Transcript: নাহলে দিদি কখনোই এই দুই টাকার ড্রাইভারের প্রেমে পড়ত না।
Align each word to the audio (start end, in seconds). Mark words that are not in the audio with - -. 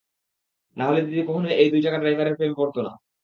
নাহলে 0.77 0.99
দিদি 1.01 1.21
কখনোই 1.27 1.53
এই 1.61 1.69
দুই 1.71 1.81
টাকার 1.85 2.01
ড্রাইভারের 2.03 2.37
প্রেমে 2.37 2.57
পড়ত 2.59 2.75
না। 2.87 2.93